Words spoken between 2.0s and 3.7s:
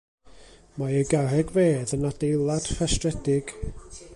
adeilad rhestredig.